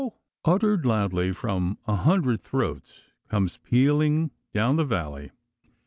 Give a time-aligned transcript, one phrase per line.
[0.45, 5.29] uttered loudly from a hundred throats, comes pealing down the valley.